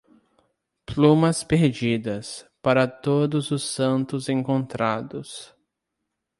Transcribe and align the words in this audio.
Plumas 0.87 1.43
perdidas, 1.45 2.43
para 2.59 2.87
Todos 2.87 3.51
os 3.51 3.61
Santos 3.61 4.29
encontrados. 4.29 5.53